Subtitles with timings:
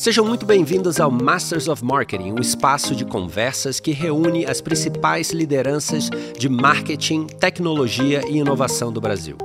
[0.00, 5.30] Sejam muito bem-vindos ao Masters of Marketing, um espaço de conversas que reúne as principais
[5.30, 9.36] lideranças de marketing, tecnologia e inovação do Brasil.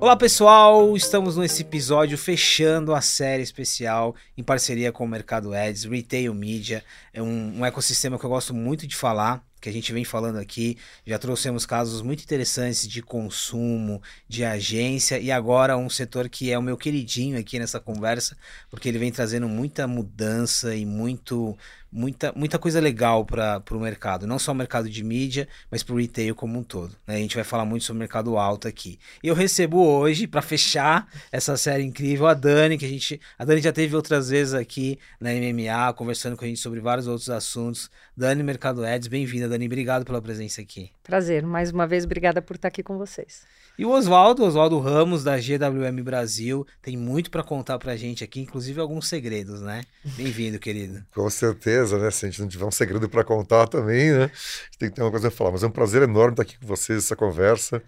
[0.00, 5.84] Olá pessoal, estamos nesse episódio fechando a série especial em parceria com o Mercado Ads,
[5.84, 6.82] Retail Media.
[7.12, 10.38] É um, um ecossistema que eu gosto muito de falar que a gente vem falando
[10.38, 10.76] aqui.
[11.06, 16.58] Já trouxemos casos muito interessantes de consumo, de agência e agora um setor que é
[16.58, 18.36] o meu queridinho aqui nessa conversa,
[18.70, 21.56] porque ele vem trazendo muita mudança e muito
[21.90, 25.94] muita, muita coisa legal para o mercado, não só o mercado de mídia, mas para
[25.94, 26.94] o retail como um todo.
[27.06, 27.16] Né?
[27.16, 28.98] A gente vai falar muito sobre o mercado alto aqui.
[29.22, 33.20] E eu recebo hoje, para fechar essa série incrível, a Dani, que a gente.
[33.38, 37.06] A Dani já teve outras vezes aqui na MMA, conversando com a gente sobre vários
[37.06, 37.90] outros assuntos.
[38.16, 39.66] Dani Mercado Ads, bem-vinda, Dani.
[39.66, 40.90] Obrigado pela presença aqui.
[41.02, 43.46] Prazer, mais uma vez, obrigada por estar aqui com vocês.
[43.78, 48.24] E o Oswaldo, Oswaldo Ramos, da GWM Brasil, tem muito para contar para a gente
[48.24, 49.84] aqui, inclusive alguns segredos, né?
[50.16, 51.06] Bem-vindo, querido.
[51.14, 52.10] Com certeza, né?
[52.10, 54.24] Se a gente não tiver um segredo para contar também, né?
[54.24, 55.52] A gente tem que ter uma coisa a falar.
[55.52, 57.80] Mas é um prazer enorme estar aqui com vocês, essa conversa.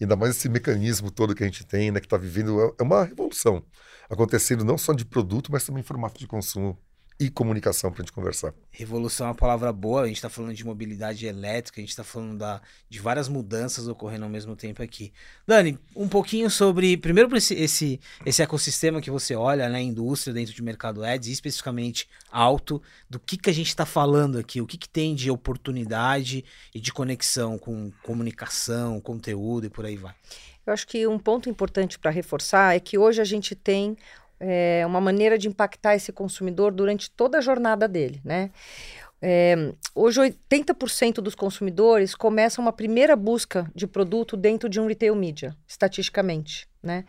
[0.00, 2.00] Ainda mais esse mecanismo todo que a gente tem, né?
[2.00, 2.58] Que está vivendo.
[2.62, 3.62] É, é uma revolução
[4.08, 6.78] acontecendo não só de produto, mas também em formato de consumo
[7.18, 8.52] e comunicação para a gente conversar.
[8.70, 12.02] Revolução é uma palavra boa, a gente está falando de mobilidade elétrica, a gente está
[12.02, 15.12] falando da, de várias mudanças ocorrendo ao mesmo tempo aqui.
[15.46, 20.52] Dani, um pouquinho sobre, primeiro esse, esse, esse ecossistema que você olha, né, indústria dentro
[20.52, 24.76] de mercado ads, especificamente alto, do que, que a gente está falando aqui, o que,
[24.76, 30.14] que tem de oportunidade e de conexão com comunicação, conteúdo e por aí vai.
[30.66, 33.96] Eu acho que um ponto importante para reforçar é que hoje a gente tem
[34.46, 38.50] é, uma maneira de impactar esse consumidor durante toda a jornada dele, né?
[39.26, 45.16] É, hoje, 80% dos consumidores começam uma primeira busca de produto dentro de um retail
[45.16, 47.06] media, estatisticamente, né?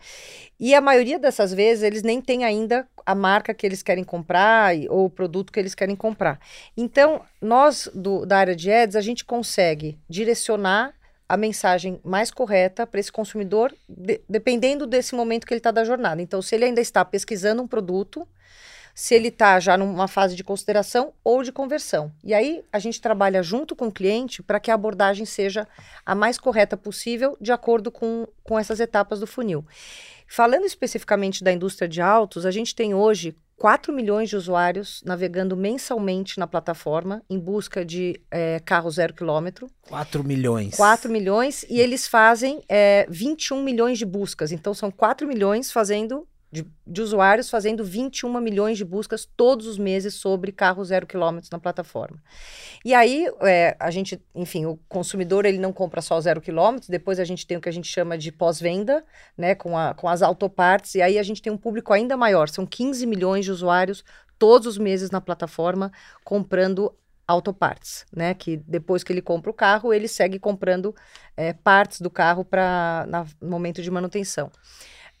[0.58, 4.74] E a maioria dessas vezes, eles nem têm ainda a marca que eles querem comprar
[4.88, 6.40] ou o produto que eles querem comprar.
[6.74, 10.94] Então, nós, do, da área de ads, a gente consegue direcionar
[11.28, 15.84] a mensagem mais correta para esse consumidor, de, dependendo desse momento que ele está da
[15.84, 16.22] jornada.
[16.22, 18.26] Então, se ele ainda está pesquisando um produto,
[18.94, 22.10] se ele está já numa fase de consideração ou de conversão.
[22.24, 25.68] E aí a gente trabalha junto com o cliente para que a abordagem seja
[26.04, 29.66] a mais correta possível, de acordo com, com essas etapas do funil.
[30.26, 35.56] Falando especificamente da indústria de autos, a gente tem hoje 4 milhões de usuários navegando
[35.56, 39.66] mensalmente na plataforma em busca de é, carro zero quilômetro.
[39.88, 40.76] 4 milhões.
[40.76, 44.52] 4 milhões e eles fazem é, 21 milhões de buscas.
[44.52, 49.76] Então são 4 milhões fazendo de, de, usuários fazendo 21 milhões de buscas todos os
[49.76, 52.16] meses sobre carro zero quilômetros na plataforma.
[52.84, 57.20] E aí, é, a gente, enfim, o consumidor ele não compra só zero quilômetros, depois
[57.20, 59.04] a gente tem o que a gente chama de pós-venda,
[59.36, 62.48] né, com, a, com as autopartes, e aí a gente tem um público ainda maior,
[62.48, 64.02] são 15 milhões de usuários
[64.38, 65.92] todos os meses na plataforma
[66.24, 66.92] comprando
[67.26, 68.34] autopartes, né?
[68.34, 70.94] Que depois que ele compra o carro, ele segue comprando
[71.36, 73.06] é, partes do carro para
[73.40, 74.50] no momento de manutenção.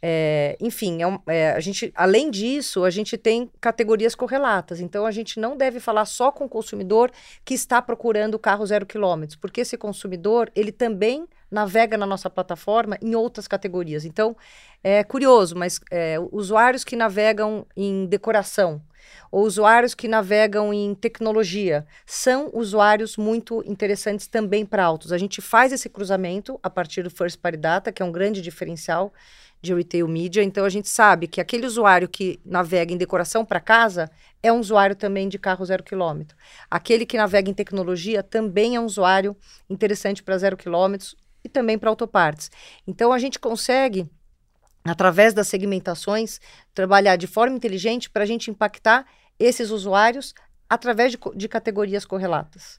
[0.08, 4.78] É, enfim, é um, é, a gente, além disso, a gente tem categorias correlatas.
[4.78, 7.10] Então, a gente não deve falar só com o consumidor
[7.44, 12.96] que está procurando carro zero quilômetros, porque esse consumidor ele também navega na nossa plataforma
[13.02, 14.04] em outras categorias.
[14.04, 14.36] Então,
[14.80, 18.80] é curioso, mas é, usuários que navegam em decoração
[19.30, 25.12] ou usuários que navegam em tecnologia são usuários muito interessantes também para autos.
[25.12, 28.40] A gente faz esse cruzamento a partir do First Party Data, que é um grande
[28.40, 29.12] diferencial
[29.60, 30.42] de retail media.
[30.42, 34.10] Então a gente sabe que aquele usuário que navega em decoração para casa
[34.42, 36.36] é um usuário também de carro zero quilômetro.
[36.70, 39.36] Aquele que navega em tecnologia também é um usuário
[39.68, 42.50] interessante para zero quilômetros e também para autopartes.
[42.86, 44.08] Então a gente consegue
[44.90, 46.40] através das segmentações
[46.74, 49.06] trabalhar de forma inteligente para a gente impactar
[49.38, 50.34] esses usuários
[50.68, 52.78] através de, de categorias correlatas.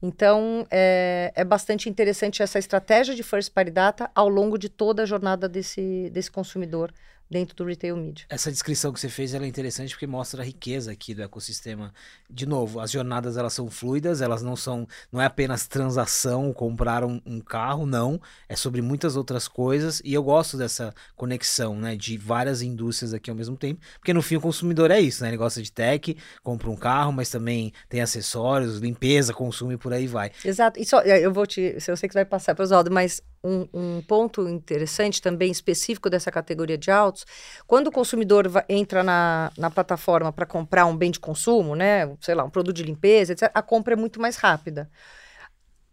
[0.00, 5.02] Então, é, é bastante interessante essa estratégia de first party data ao longo de toda
[5.02, 6.92] a jornada desse, desse consumidor
[7.30, 8.26] dentro do retail media.
[8.28, 11.92] Essa descrição que você fez é interessante porque mostra a riqueza aqui do ecossistema.
[12.28, 17.04] De novo, as jornadas elas são fluidas, elas não são, não é apenas transação, comprar
[17.04, 21.96] um, um, carro, não, é sobre muitas outras coisas e eu gosto dessa conexão, né,
[21.96, 25.30] de várias indústrias aqui ao mesmo tempo, porque no fim o consumidor é isso, né,
[25.30, 29.92] ele gosta de tech, compra um carro, mas também tem acessórios, limpeza, consumo e por
[29.92, 30.30] aí vai.
[30.44, 30.80] Exato.
[30.80, 34.02] E só, eu vou te, eu sei que vai passar para Oswaldo, mas um, um,
[34.02, 37.24] ponto interessante também específico dessa categoria de autos,
[37.66, 42.34] quando o consumidor entra na, na plataforma para comprar um bem de consumo, né, sei
[42.34, 44.90] lá, um produto de limpeza, etc., a compra é muito mais rápida.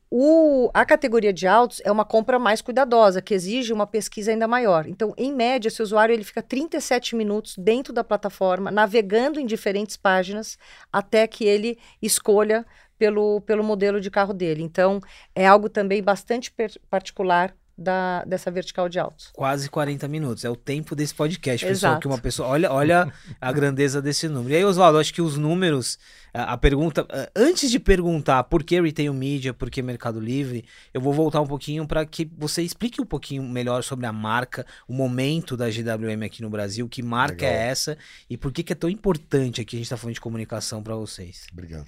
[0.10, 4.48] O, a categoria de autos é uma compra mais cuidadosa, que exige uma pesquisa ainda
[4.48, 4.88] maior.
[4.88, 9.98] Então, em média, esse usuário ele fica 37 minutos dentro da plataforma, navegando em diferentes
[9.98, 10.58] páginas,
[10.94, 12.66] até que ele escolha
[12.98, 14.64] pelo, pelo modelo de carro dele.
[14.64, 15.00] Então,
[15.34, 16.54] é algo também bastante
[16.90, 19.30] particular da, dessa vertical de autos.
[19.34, 20.46] Quase 40 minutos.
[20.46, 21.74] É o tempo desse podcast, Exato.
[21.74, 22.00] pessoal.
[22.00, 22.48] Que uma pessoa.
[22.50, 24.54] Olha, olha a grandeza desse número.
[24.54, 26.00] E aí, Oswaldo, acho que os números.
[26.34, 27.06] A, a pergunta.
[27.36, 31.48] Antes de perguntar por que Retail Media, por que Mercado Livre, eu vou voltar um
[31.48, 36.24] pouquinho para que você explique um pouquinho melhor sobre a marca, o momento da GWM
[36.26, 37.52] aqui no Brasil, que marca Legal.
[37.52, 37.98] é essa
[38.30, 40.96] e por que, que é tão importante aqui a gente está falando de comunicação para
[40.96, 41.46] vocês.
[41.52, 41.86] Obrigado.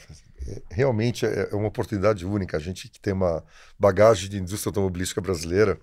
[0.47, 2.57] É, Realmente é é uma oportunidade única.
[2.57, 3.43] A gente que tem uma
[3.77, 5.76] bagagem de indústria automobilística brasileira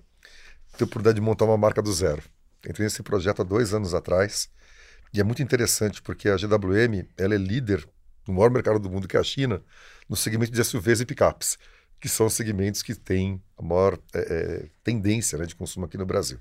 [0.76, 2.23] tem a oportunidade de montar uma marca do zero.
[2.67, 4.49] Entrei nesse projeto há dois anos atrás
[5.12, 7.87] e é muito interessante porque a GWM ela é líder
[8.26, 9.62] no maior mercado do mundo que é a China
[10.09, 11.59] no segmento de SUVs e picapes,
[12.00, 15.97] que são os segmentos que têm a maior é, é, tendência né, de consumo aqui
[15.97, 16.38] no Brasil.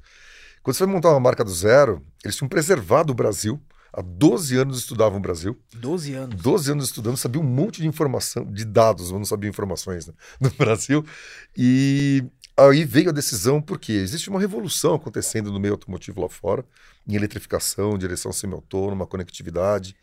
[0.62, 3.62] Quando você vai montar uma marca do zero, eles tinham preservado o Brasil.
[3.92, 5.60] Há 12 anos estudavam o Brasil.
[5.76, 6.42] 12 anos.
[6.42, 10.14] 12 anos estudando, sabia um monte de informação, de dados, mas não sabia informações né,
[10.40, 11.06] no Brasil.
[11.56, 12.24] E
[12.58, 16.66] aí veio a decisão, porque existe uma revolução acontecendo no meio automotivo lá fora,
[17.08, 19.96] em eletrificação, direção semi-autônoma, conectividade.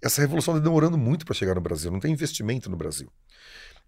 [0.00, 3.10] Essa revolução está demorando muito para chegar no Brasil, não tem investimento no Brasil.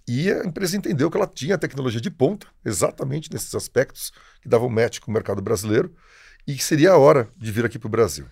[0.07, 4.13] E a empresa entendeu que ela tinha tecnologia de ponta, exatamente nesses aspectos,
[4.43, 5.95] que davam match com o mercado brasileiro,
[6.47, 8.27] e que seria a hora de vir aqui para o Brasil.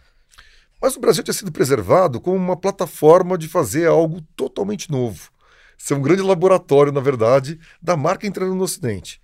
[0.81, 5.31] Mas o Brasil tinha sido preservado como uma plataforma de fazer algo totalmente novo.
[5.77, 9.21] Ser um grande laboratório, na verdade, da marca entrando no Ocidente.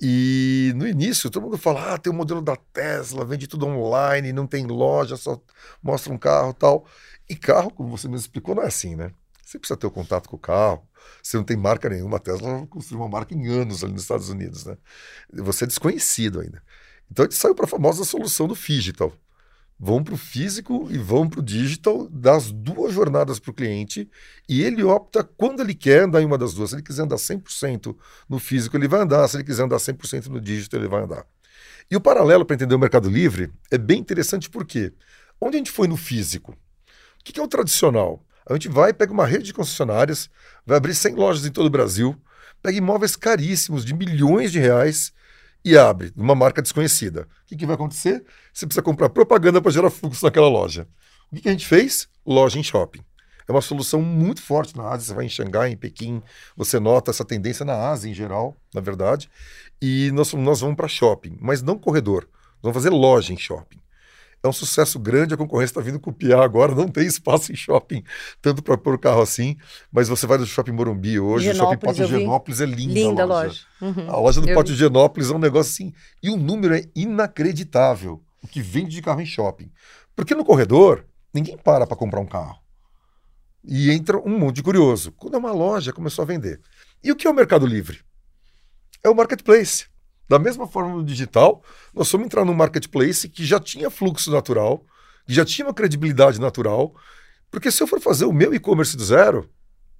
[0.00, 4.32] E no início, todo mundo fala: ah, tem o modelo da Tesla, vende tudo online,
[4.32, 5.40] não tem loja, só
[5.82, 6.86] mostra um carro tal.
[7.28, 9.12] E carro, como você mesmo explicou, não é assim, né?
[9.44, 10.82] Você precisa ter o contato com o carro.
[11.22, 12.16] Você não tem marca nenhuma.
[12.16, 14.76] A Tesla construiu uma marca em anos ali nos Estados Unidos, né?
[15.32, 16.62] Você é desconhecido ainda.
[17.10, 19.12] Então a gente saiu para a famosa solução do digital.
[19.82, 24.10] Vão para o físico e vão para o digital, das duas jornadas para o cliente,
[24.46, 26.68] e ele opta quando ele quer andar em uma das duas.
[26.68, 27.96] Se ele quiser andar 100%
[28.28, 29.26] no físico, ele vai andar.
[29.26, 31.24] Se ele quiser andar 100% no digital, ele vai andar.
[31.90, 34.92] E o paralelo para entender o Mercado Livre é bem interessante porque
[35.40, 36.52] onde a gente foi no físico?
[36.52, 38.22] O que é o tradicional?
[38.48, 40.28] A gente vai, pega uma rede de concessionárias,
[40.66, 42.16] vai abrir 100 lojas em todo o Brasil,
[42.62, 45.12] pega imóveis caríssimos, de milhões de reais,
[45.64, 47.22] e abre uma marca desconhecida.
[47.22, 48.24] O que, que vai acontecer?
[48.52, 50.86] Você precisa comprar propaganda para gerar fluxo naquela loja.
[51.30, 52.08] O que, que a gente fez?
[52.26, 53.00] Loja em shopping.
[53.46, 55.08] É uma solução muito forte na Ásia.
[55.08, 56.22] Você vai em Xangai, em Pequim,
[56.56, 59.28] você nota essa tendência na Ásia em geral, na verdade.
[59.82, 62.28] E nós, nós vamos para shopping, mas não corredor.
[62.62, 63.80] Nós vamos fazer loja em shopping
[64.42, 68.02] é um sucesso grande, a concorrência está vindo copiar agora, não tem espaço em shopping,
[68.40, 69.56] tanto para pôr o carro assim,
[69.92, 73.26] mas você vai no shopping Morumbi hoje, o shopping Pátio Genópolis é linda, linda a
[73.26, 73.66] loja.
[73.80, 74.00] loja.
[74.00, 74.10] Uhum.
[74.10, 74.78] A loja do Eu Pátio vi.
[74.78, 75.92] Genópolis é um negócio assim,
[76.22, 79.70] e o número é inacreditável, o que vende de carro em shopping.
[80.16, 82.58] Porque no corredor, ninguém para para comprar um carro.
[83.62, 85.12] E entra um monte de curioso.
[85.12, 86.60] Quando é uma loja, começou a vender.
[87.04, 88.00] E o que é o Mercado Livre?
[89.04, 89.89] É o marketplace.
[90.30, 91.60] Da mesma forma no digital,
[91.92, 94.86] nós fomos entrar num marketplace que já tinha fluxo natural,
[95.26, 96.94] que já tinha uma credibilidade natural,
[97.50, 99.50] porque se eu for fazer o meu e-commerce do zero,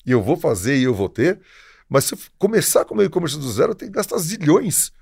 [0.06, 1.40] e eu vou fazer e eu vou ter,
[1.88, 4.92] mas se eu começar com o meu e-commerce do zero, eu tenho que gastar zilhões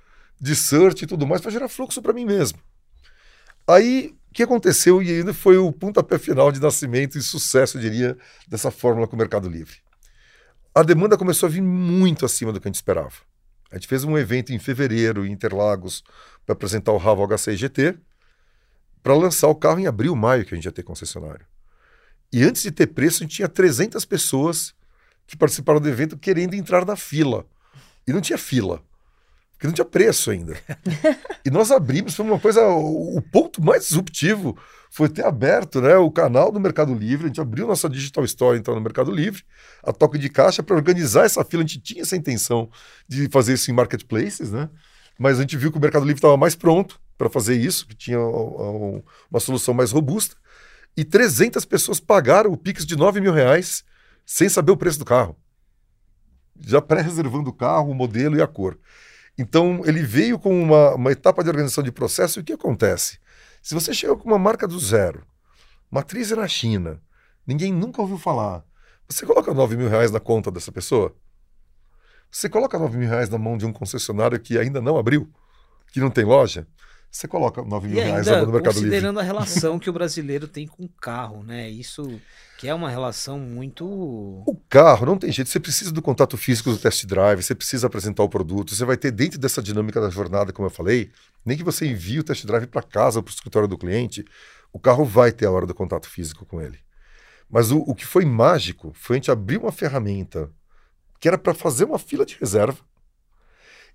[0.41, 2.59] de search e tudo mais para gerar fluxo para mim mesmo.
[3.67, 7.83] Aí, o que aconteceu e ainda foi o pontapé final de nascimento e sucesso, eu
[7.83, 8.17] diria,
[8.49, 9.77] dessa fórmula com o Mercado Livre.
[10.75, 13.28] A demanda começou a vir muito acima do que a gente esperava.
[13.71, 16.03] A gente fez um evento em fevereiro em Interlagos
[16.45, 17.99] para apresentar o Ravo H6 GT,
[19.03, 21.47] para lançar o carro em abril, maio, que a gente ia ter concessionário.
[22.33, 24.75] E antes de ter preço, a gente tinha 300 pessoas
[25.27, 27.47] que participaram do evento querendo entrar na fila.
[28.07, 28.83] E não tinha fila,
[29.59, 30.57] porque não tinha preço ainda.
[31.45, 32.65] e nós abrimos, foi uma coisa.
[32.69, 34.57] O, ponto mais disruptivo
[34.89, 37.25] foi ter aberto né, o canal do Mercado Livre.
[37.25, 39.43] A gente abriu nossa Digital Store então no Mercado Livre,
[39.83, 41.65] a toque de caixa, para organizar essa fila.
[41.65, 42.71] A gente tinha essa intenção
[43.09, 44.71] de fazer isso em marketplaces, né?
[45.19, 47.97] Mas a gente viu que o Mercado Livre estava mais pronto para fazer isso, que
[47.97, 50.37] tinha um, um, uma solução mais robusta.
[50.97, 53.83] E 300 pessoas pagaram o Pix de 9 mil reais
[54.25, 55.37] sem saber o preço do carro.
[56.61, 58.79] Já pré-reservando o carro, o modelo e a cor.
[59.39, 62.39] Então, ele veio com uma, uma etapa de organização de processo.
[62.39, 63.21] E o que acontece?
[63.63, 65.25] Se você chega com uma marca do zero,
[65.89, 67.01] matriz na China,
[67.47, 68.65] ninguém nunca ouviu falar,
[69.09, 71.15] você coloca 9 mil reais na conta dessa pessoa?
[72.31, 75.33] Você coloca 9 mil reais na mão de um concessionário que ainda não abriu,
[75.93, 76.67] que não tem loja?
[77.11, 78.91] Você coloca 9 mil E reais ainda no Mercado Livre.
[78.91, 81.69] considerando a relação que o brasileiro tem com o carro, né?
[81.69, 82.21] Isso
[82.59, 83.87] que é uma relação muito.
[83.87, 87.87] O carro não tem jeito, você precisa do contato físico do test drive, você precisa
[87.87, 91.11] apresentar o produto, você vai ter dentro dessa dinâmica da jornada, como eu falei,
[91.45, 94.25] nem que você envie o test drive para casa ou para o escritório do cliente,
[94.73, 96.79] o carro vai ter a hora do contato físico com ele.
[97.49, 100.51] Mas o, o que foi mágico foi a gente abrir uma ferramenta
[101.19, 102.79] que era para fazer uma fila de reserva.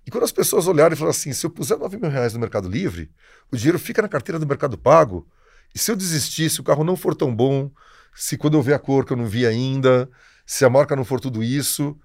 [0.06, 2.40] E quando as pessoas olharam e falaram assim: se eu puser 9 mil reais no
[2.40, 3.10] Mercado Livre,
[3.50, 5.26] o dinheiro fica na carteira do Mercado Pago,
[5.74, 7.70] e se eu desistir, se o carro não for tão bom,
[8.14, 10.08] se quando eu ver a cor que eu não vi ainda,
[10.46, 11.98] se a marca não for tudo isso,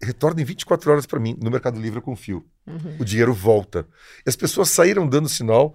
[0.00, 1.36] retorna em 24 horas para mim.
[1.42, 2.46] No Mercado Livre eu confio.
[2.66, 2.96] Uhum.
[3.00, 3.86] O dinheiro volta.
[4.24, 5.74] E as pessoas saíram dando sinal.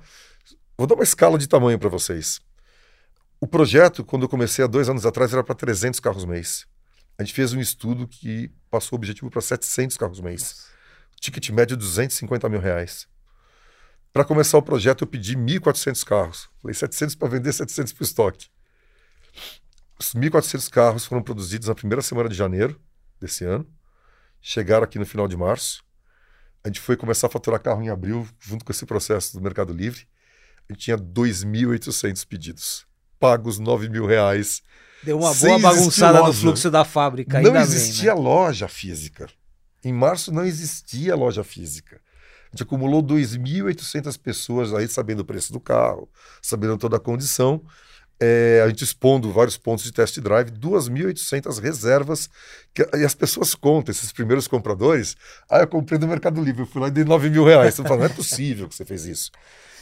[0.78, 2.40] Vou dar uma escala de tamanho para vocês.
[3.40, 6.66] O projeto, quando eu comecei há dois anos atrás, era para 300 carros mês.
[7.18, 10.68] A gente fez um estudo que passou o objetivo para 700 carros mês.
[11.20, 13.08] Ticket médio 250 mil reais.
[14.14, 16.50] Para começar o projeto, eu pedi 1.400 carros.
[16.62, 18.48] Falei 700 para vender, 700 para o estoque.
[20.00, 22.80] Os 1.400 carros foram produzidos na primeira semana de janeiro
[23.20, 23.68] desse ano.
[24.42, 25.84] Chegaram aqui no final de março.
[26.64, 29.74] A gente foi começar a faturar carro em abril, junto com esse processo do Mercado
[29.74, 30.08] Livre.
[30.70, 32.86] A gente tinha 2.800 pedidos,
[33.20, 34.64] pagos 9 mil reais.
[35.04, 37.40] Deu uma boa bagunçada no fluxo da fábrica.
[37.40, 38.30] não ainda existia Bem, né?
[38.30, 39.28] loja física.
[39.86, 42.02] Em março não existia loja física.
[42.48, 46.10] A gente acumulou 2.800 pessoas aí sabendo o preço do carro,
[46.42, 47.62] sabendo toda a condição.
[48.20, 52.28] É, a gente expondo vários pontos de test drive, 2.800 reservas.
[52.74, 55.16] Que, e as pessoas contam, esses primeiros compradores.
[55.48, 57.76] Ah, eu comprei no Mercado Livre, eu fui lá e dei 9 mil reais.
[57.76, 59.30] Você fala, não é possível que você fez isso.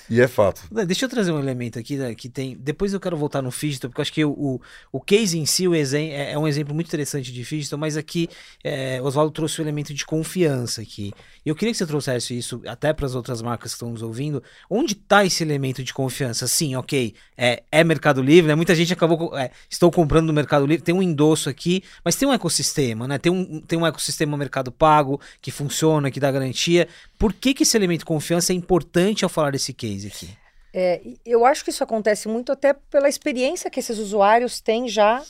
[0.10, 0.64] E é fato.
[0.86, 2.58] Deixa eu trazer um elemento aqui né, que tem.
[2.60, 5.46] Depois eu quero voltar no Digital, porque eu acho que o, o, o case em
[5.46, 8.28] si o exem- é, é um exemplo muito interessante de Digital, mas aqui
[8.64, 11.14] é, Oswaldo trouxe o elemento de confiança aqui.
[11.46, 14.02] E eu queria que você trouxesse isso até para as outras marcas que estão nos
[14.02, 14.42] ouvindo.
[14.70, 16.48] Onde está esse elemento de confiança?
[16.48, 18.56] Sim, ok, é, é Mercado Livre, né?
[18.56, 19.38] Muita gente acabou.
[19.38, 23.18] é, estou comprando no Mercado Livre, tem um endosso aqui, mas tem um ecossistema, né?
[23.18, 26.88] Tem um, tem um ecossistema Mercado Pago que funciona, que dá garantia.
[27.18, 30.30] Por que, que esse elemento de confiança é importante ao falar desse case aqui?
[30.74, 35.24] É, eu acho que isso acontece muito até pela experiência que esses usuários têm já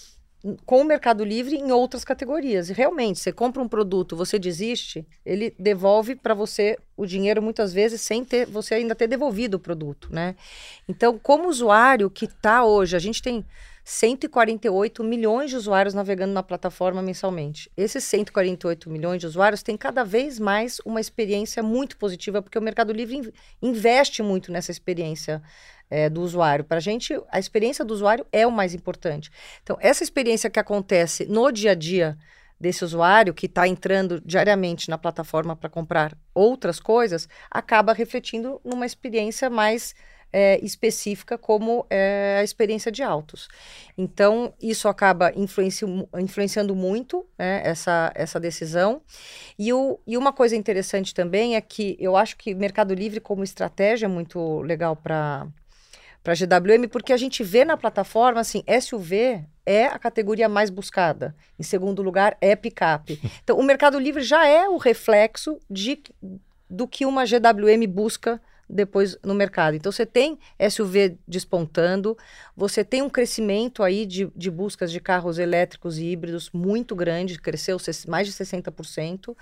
[0.65, 2.67] com o Mercado Livre em outras categorias.
[2.67, 8.01] Realmente, você compra um produto, você desiste, ele devolve para você o dinheiro muitas vezes
[8.01, 10.35] sem ter você ainda ter devolvido o produto, né?
[10.87, 13.45] Então, como usuário que está hoje, a gente tem
[13.83, 17.69] 148 milhões de usuários navegando na plataforma mensalmente.
[17.75, 22.61] Esses 148 milhões de usuários têm cada vez mais uma experiência muito positiva, porque o
[22.61, 25.41] Mercado Livre in- investe muito nessa experiência
[25.89, 26.63] é, do usuário.
[26.63, 29.29] Para a gente, a experiência do usuário é o mais importante.
[29.61, 32.17] Então, essa experiência que acontece no dia a dia
[32.59, 38.85] desse usuário que está entrando diariamente na plataforma para comprar outras coisas, acaba refletindo numa
[38.85, 39.93] experiência mais
[40.33, 43.47] é, específica como é, a experiência de autos.
[43.95, 45.85] Então, isso acaba influenci
[46.19, 49.01] influenciando muito né, essa, essa decisão.
[49.57, 53.43] E, o, e uma coisa interessante também é que eu acho que Mercado Livre, como
[53.43, 55.47] estratégia, é muito legal para
[56.23, 61.35] para GWM, porque a gente vê na plataforma, assim, SUV é a categoria mais buscada.
[61.59, 63.19] Em segundo lugar, é picape.
[63.43, 66.01] Então, o Mercado Livre já é o reflexo de,
[66.69, 68.41] do que uma GWM busca
[68.73, 69.75] depois no mercado.
[69.75, 70.37] Então, você tem
[70.69, 72.17] SUV despontando,
[72.55, 77.39] você tem um crescimento aí de, de buscas de carros elétricos e híbridos muito grande,
[77.39, 77.77] cresceu
[78.07, 79.35] mais de 60%.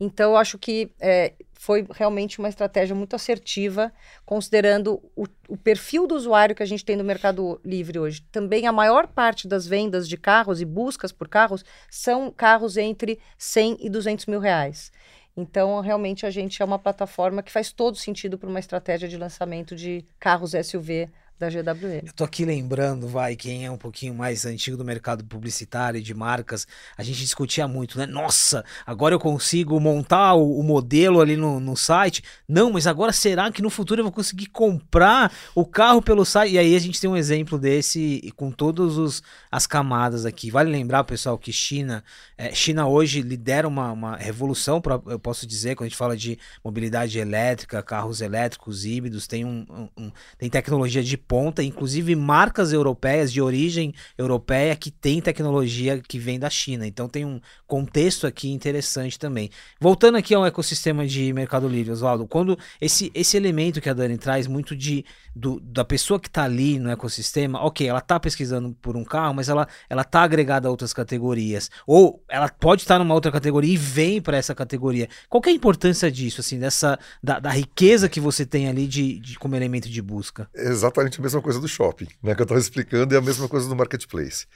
[0.00, 3.92] Então, eu acho que é, foi realmente uma estratégia muito assertiva,
[4.24, 8.22] considerando o, o perfil do usuário que a gente tem no Mercado Livre hoje.
[8.30, 13.18] Também a maior parte das vendas de carros e buscas por carros são carros entre
[13.36, 14.92] 100 e 200 mil reais.
[15.40, 19.16] Então, realmente, a gente é uma plataforma que faz todo sentido para uma estratégia de
[19.16, 22.02] lançamento de carros SUV da GWM.
[22.06, 26.02] Eu tô aqui lembrando, vai, quem é um pouquinho mais antigo do mercado publicitário e
[26.02, 26.66] de marcas,
[26.96, 28.06] a gente discutia muito, né?
[28.06, 32.22] Nossa, agora eu consigo montar o, o modelo ali no, no site.
[32.48, 36.54] Não, mas agora será que no futuro eu vou conseguir comprar o carro pelo site?
[36.54, 40.50] E aí a gente tem um exemplo desse e com todas as camadas aqui.
[40.50, 42.02] Vale lembrar, pessoal, que China,
[42.36, 46.16] é, China hoje lidera uma, uma revolução, pra, eu posso dizer, quando a gente fala
[46.16, 52.16] de mobilidade elétrica, carros elétricos, híbridos, tem, um, um- um- tem tecnologia de ponta, inclusive
[52.16, 56.86] marcas europeias de origem europeia que tem tecnologia que vem da China.
[56.86, 59.50] Então tem um contexto aqui interessante também.
[59.78, 64.16] Voltando aqui ao ecossistema de Mercado Livre, Oswaldo, quando esse, esse elemento que a Dani
[64.16, 65.04] traz muito de
[65.38, 69.34] do, da pessoa que está ali no ecossistema, ok, ela está pesquisando por um carro,
[69.34, 73.30] mas ela ela está agregada a outras categorias, ou ela pode estar tá numa outra
[73.30, 75.08] categoria e vem para essa categoria.
[75.28, 79.20] Qual é a importância disso, assim, dessa da, da riqueza que você tem ali de,
[79.20, 80.48] de, como elemento de busca?
[80.54, 83.48] É exatamente a mesma coisa do shopping, né, que eu estava explicando, é a mesma
[83.48, 84.46] coisa do marketplace.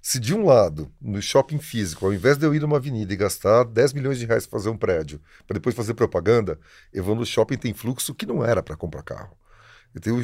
[0.00, 3.16] Se de um lado, no shopping físico, ao invés de eu ir numa avenida e
[3.16, 6.56] gastar 10 milhões de reais para fazer um prédio, para depois fazer propaganda,
[6.92, 9.36] eu vou no shopping tem fluxo que não era para comprar carro.
[9.94, 10.22] Eu tenho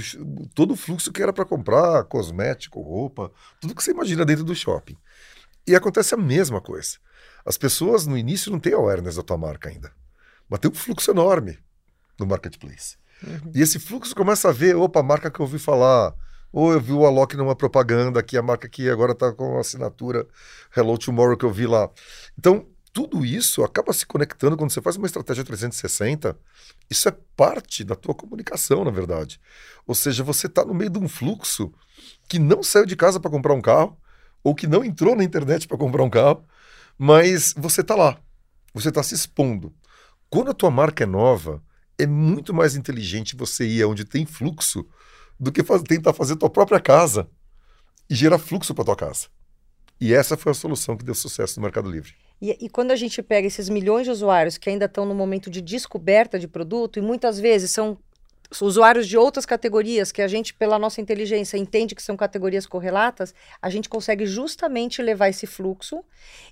[0.55, 4.55] todo o fluxo que era para comprar cosmético, roupa, tudo que você imagina dentro do
[4.55, 4.97] shopping.
[5.67, 6.99] E acontece a mesma coisa.
[7.45, 9.93] As pessoas no início não têm awareness da tua marca ainda,
[10.49, 11.59] mas tem um fluxo enorme
[12.19, 12.97] no marketplace.
[13.23, 13.53] Uhum.
[13.55, 16.15] E esse fluxo começa a ver, opa, a marca que eu ouvi falar,
[16.53, 19.61] ou eu vi o Alok numa propaganda, que a marca que agora está com a
[19.61, 20.27] assinatura
[20.77, 21.91] Hello Tomorrow que eu vi lá.
[22.39, 26.39] Então, tudo isso acaba se conectando quando você faz uma estratégia 360.
[26.89, 29.41] Isso é parte da tua comunicação, na verdade.
[29.85, 31.75] Ou seja, você está no meio de um fluxo
[32.29, 33.99] que não saiu de casa para comprar um carro,
[34.45, 36.45] ou que não entrou na internet para comprar um carro,
[36.97, 38.17] mas você está lá.
[38.73, 39.75] Você está se expondo.
[40.31, 41.61] Quando a tua marca é nova,
[41.99, 44.87] é muito mais inteligente você ir onde tem fluxo
[45.39, 47.29] do que faz, tentar fazer tua própria casa
[48.09, 49.27] e gerar fluxo para tua casa.
[50.01, 52.15] E essa foi a solução que deu sucesso no Mercado Livre.
[52.41, 55.49] E, e, quando a gente pega esses milhões de usuários que ainda estão no momento
[55.49, 57.97] de descoberta de produto, e muitas vezes são
[58.61, 63.35] usuários de outras categorias que a gente, pela nossa inteligência, entende que são categorias correlatas,
[63.61, 66.05] a gente consegue justamente levar esse fluxo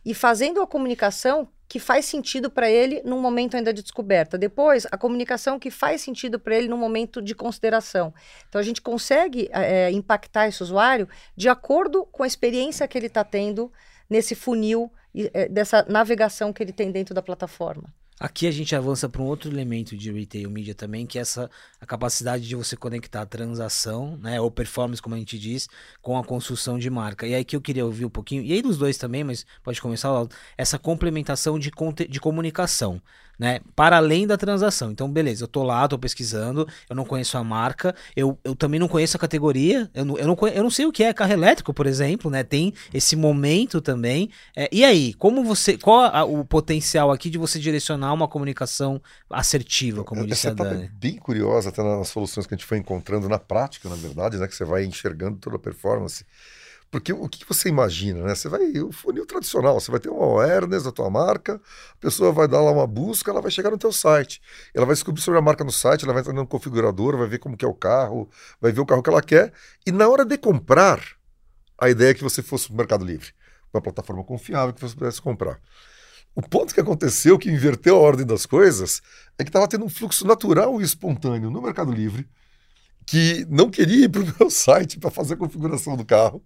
[0.04, 4.36] e fazendo a comunicação que faz sentido para ele num momento ainda de descoberta.
[4.36, 8.12] Depois, a comunicação que faz sentido para ele num momento de consideração.
[8.46, 13.06] Então, a gente consegue é, impactar esse usuário de acordo com a experiência que ele
[13.06, 13.72] está tendo
[14.10, 17.90] nesse funil é, dessa navegação que ele tem dentro da plataforma.
[18.20, 21.50] Aqui a gente avança para um outro elemento de retail media também, que é essa
[21.80, 25.68] a capacidade de você conectar a transação, né, ou performance, como a gente diz,
[26.00, 27.26] com a construção de marca.
[27.26, 29.80] E aí que eu queria ouvir um pouquinho, e aí dos dois também, mas pode
[29.82, 30.10] começar
[30.56, 31.72] essa complementação de,
[32.08, 33.02] de comunicação
[33.42, 33.58] né?
[33.74, 34.92] Para além da transação.
[34.92, 38.78] Então, beleza, eu tô lá, tô pesquisando, eu não conheço a marca, eu, eu também
[38.78, 41.32] não conheço a categoria, eu não, eu, não, eu não sei o que é carro
[41.32, 42.44] elétrico, por exemplo, né?
[42.44, 44.30] Tem esse momento também.
[44.54, 45.76] É, e aí, como você.
[45.76, 50.64] Qual a, o potencial aqui de você direcionar uma comunicação assertiva, como disse Essa a
[50.68, 50.88] Dani?
[50.94, 54.46] Bem curiosa, até nas soluções que a gente foi encontrando na prática, na verdade, né?
[54.46, 56.24] Que você vai enxergando toda a performance.
[56.92, 58.34] Porque o que você imagina, né?
[58.34, 62.30] Você vai, o funil tradicional, você vai ter uma awareness da tua marca, a pessoa
[62.32, 64.42] vai dar lá uma busca, ela vai chegar no teu site.
[64.74, 67.38] Ela vai descobrir sobre a marca no site, ela vai entrar no configurador, vai ver
[67.38, 68.28] como que é o carro,
[68.60, 69.54] vai ver o carro que ela quer.
[69.86, 71.00] E na hora de comprar,
[71.78, 73.28] a ideia é que você fosse para o Mercado Livre,
[73.72, 75.58] uma plataforma confiável que você pudesse comprar.
[76.34, 79.00] O ponto que aconteceu, que inverteu a ordem das coisas,
[79.38, 82.28] é que estava tendo um fluxo natural e espontâneo no Mercado Livre,
[83.06, 86.42] que não queria ir para o meu site para fazer a configuração do carro.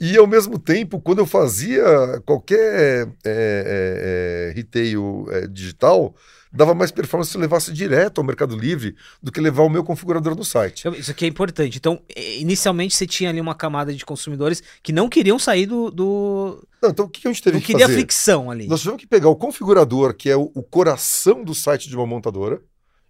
[0.00, 1.84] E ao mesmo tempo, quando eu fazia
[2.24, 6.14] qualquer é, é, é, retail é, digital,
[6.50, 9.84] dava mais performance se eu levasse direto ao Mercado Livre do que levar o meu
[9.84, 10.80] configurador no site.
[10.80, 11.76] Então, isso aqui é importante.
[11.76, 15.90] Então, inicialmente você tinha ali uma camada de consumidores que não queriam sair do.
[15.90, 16.66] do...
[16.82, 17.98] Não, então o que a gente teve não que queria fazer?
[17.98, 18.66] fricção ali.
[18.68, 22.06] Nós tivemos que pegar o configurador, que é o, o coração do site de uma
[22.06, 22.62] montadora,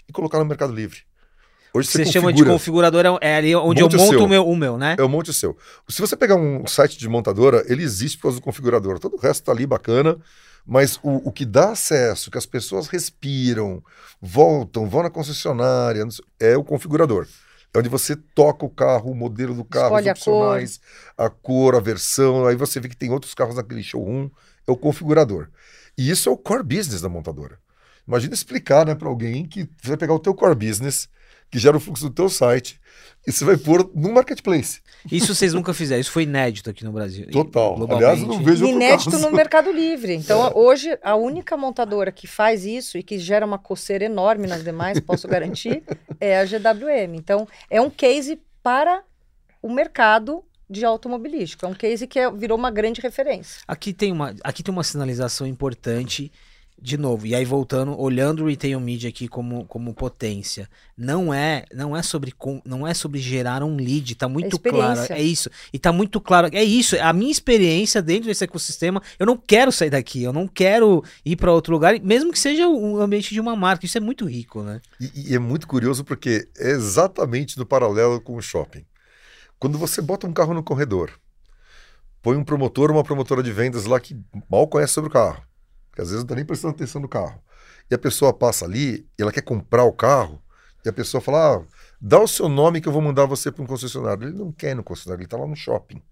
[0.09, 1.03] e colocar no Mercado Livre.
[1.72, 4.28] Hoje você, você chama de configurador, é, é ali onde monte eu monto o, o,
[4.28, 4.96] meu, o meu, né?
[4.98, 5.56] É o monte o seu.
[5.88, 8.98] Se você pegar um site de montadora, ele existe por causa do configurador.
[8.98, 10.18] Todo o resto tá ali bacana,
[10.66, 13.83] mas o, o que dá acesso, que as pessoas respiram,
[14.20, 16.06] voltam, vão na concessionária,
[16.40, 17.26] é o configurador.
[17.72, 20.80] É onde você toca o carro, o modelo do carro, Escolhe os opcionais,
[21.16, 21.26] a cor.
[21.26, 24.28] a cor, a versão, aí você vê que tem outros carros naquele showroom,
[24.66, 25.48] é o configurador.
[25.96, 27.59] E isso é o core business da montadora.
[28.09, 31.09] Imagina explicar né, para alguém que você vai pegar o teu core business,
[31.51, 32.81] que gera o fluxo do teu site
[33.27, 34.81] e você vai pôr no marketplace.
[35.11, 37.27] Isso vocês nunca fizeram, isso foi inédito aqui no Brasil.
[37.31, 37.77] Total.
[37.91, 40.15] Aliás, eu não vejo Inédito no Mercado Livre.
[40.15, 40.53] Então, é.
[40.55, 45.01] hoje, a única montadora que faz isso e que gera uma coceira enorme nas demais,
[45.01, 45.83] posso garantir,
[46.21, 47.15] é a GWM.
[47.15, 49.03] Então, é um case para
[49.63, 51.67] o mercado de automobilístico.
[51.67, 53.63] É um case que é, virou uma grande referência.
[53.67, 56.31] Aqui tem uma, aqui tem uma sinalização importante
[56.81, 61.64] de novo, e aí voltando, olhando o retail media aqui como, como potência, não é
[61.75, 65.51] não é sobre não é sobre gerar um lead, tá muito claro, é isso.
[65.73, 69.71] E tá muito claro, é isso, a minha experiência dentro desse ecossistema, eu não quero
[69.71, 73.40] sair daqui, eu não quero ir para outro lugar, mesmo que seja o ambiente de
[73.40, 74.81] uma marca, isso é muito rico, né?
[74.99, 78.85] E, e é muito curioso porque é exatamente no paralelo com o shopping.
[79.59, 81.12] Quando você bota um carro no corredor,
[82.23, 84.19] põe um promotor ou uma promotora de vendas lá que
[84.51, 85.43] mal conhece sobre o carro,
[86.01, 87.43] às vezes não está nem prestando atenção no carro,
[87.91, 90.43] e a pessoa passa ali ela quer comprar o carro,
[90.85, 91.65] e a pessoa fala: ah,
[92.01, 94.29] dá o seu nome que eu vou mandar você para um concessionário.
[94.29, 96.03] Ele não quer no concessionário, ele está lá no shopping.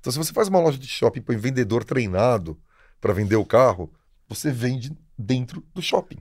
[0.00, 2.58] Então, se você faz uma loja de shopping e põe vendedor treinado
[3.00, 3.92] para vender o carro,
[4.28, 6.18] você vende dentro do shopping.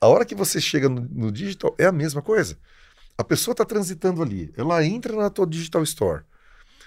[0.00, 2.58] A hora que você chega no, no digital, é a mesma coisa.
[3.16, 6.24] A pessoa está transitando ali, ela entra na tua digital store.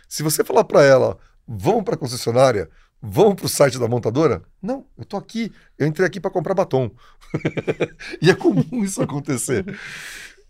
[0.08, 2.70] Se você falar para ela, vamos para a concessionária,
[3.02, 4.44] vamos para o site da montadora?
[4.62, 6.92] Não, eu estou aqui, eu entrei aqui para comprar batom.
[8.22, 9.66] e é comum isso acontecer.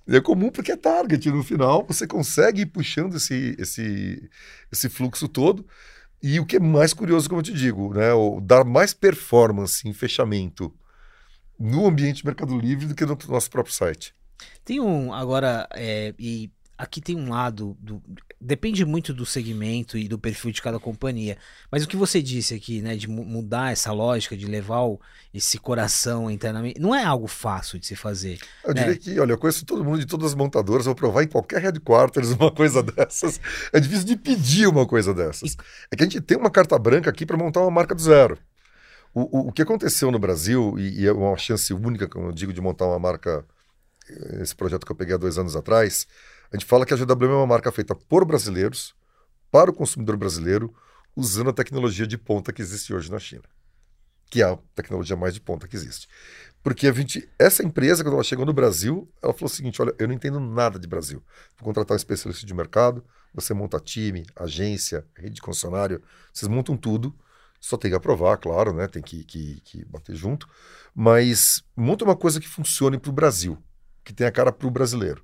[0.08, 1.30] É comum porque é target.
[1.32, 4.30] No final, você consegue ir puxando esse, esse,
[4.72, 5.66] esse fluxo todo.
[6.22, 9.88] E o que é mais curioso, como eu te digo, né, o dar mais performance
[9.88, 10.74] em fechamento
[11.60, 14.14] no ambiente Mercado Livre do que no nosso próprio site.
[14.64, 18.02] Tem um, agora, é, e aqui tem um lado do,
[18.40, 21.38] depende muito do segmento e do perfil de cada companhia.
[21.72, 25.00] Mas o que você disse aqui, né, de mudar essa lógica, de levar o,
[25.34, 28.40] esse coração internamente, não é algo fácil de se fazer.
[28.64, 28.82] Eu né?
[28.84, 31.62] diria que, olha, eu conheço todo mundo de todas as montadoras, vou provar em qualquer
[31.62, 33.40] headquarters uma coisa dessas.
[33.72, 35.56] É difícil de pedir uma coisa dessas.
[35.92, 38.38] É que a gente tem uma carta branca aqui para montar uma marca do zero.
[39.14, 42.32] O, o, o, que aconteceu no Brasil, e, e é uma chance única, como eu
[42.34, 43.46] digo, de montar uma marca,
[44.10, 46.06] eh, esse projeto que eu peguei há dois anos atrás,
[46.56, 48.96] a gente fala que a GWM é uma marca feita por brasileiros,
[49.52, 50.74] para o consumidor brasileiro,
[51.14, 53.44] usando a tecnologia de ponta que existe hoje na China.
[54.30, 56.08] Que é a tecnologia mais de ponta que existe.
[56.64, 59.94] Porque a gente, essa empresa, quando ela chegou no Brasil, ela falou o seguinte: olha,
[60.00, 61.22] eu não entendo nada de Brasil.
[61.58, 66.02] Vou contratar um especialista de mercado, você monta time, agência, rede de concessionário,
[66.34, 67.14] vocês montam tudo.
[67.60, 68.88] Só tem que aprovar, claro, né?
[68.88, 70.48] Tem que, que, que bater junto.
[70.94, 73.62] Mas monta uma coisa que funcione para o Brasil,
[74.06, 75.22] que tenha cara para o brasileiro.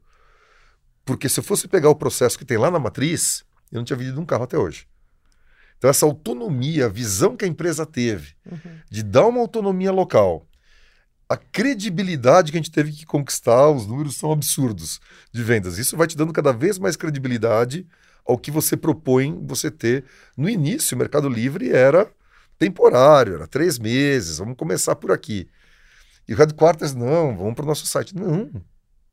[1.11, 3.97] Porque se eu fosse pegar o processo que tem lá na matriz, eu não tinha
[3.97, 4.87] vendido um carro até hoje.
[5.77, 8.57] Então, essa autonomia, a visão que a empresa teve uhum.
[8.89, 10.47] de dar uma autonomia local,
[11.27, 15.01] a credibilidade que a gente teve que conquistar, os números são absurdos
[15.33, 15.77] de vendas.
[15.77, 17.85] Isso vai te dando cada vez mais credibilidade
[18.25, 20.05] ao que você propõe você ter.
[20.37, 22.09] No início, o Mercado Livre era
[22.57, 25.49] temporário, era três meses, vamos começar por aqui.
[26.25, 28.15] E o Headquarters, não, vamos para o nosso site.
[28.15, 28.49] Não,